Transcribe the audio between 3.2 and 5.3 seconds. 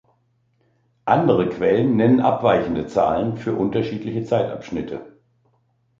für unterschiedliche Zeitabschnitte.